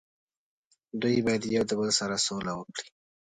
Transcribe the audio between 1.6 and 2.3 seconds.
د بل سره